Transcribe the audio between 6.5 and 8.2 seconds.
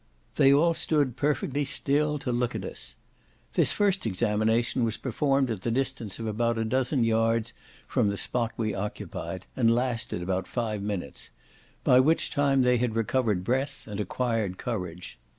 a dozen yard from the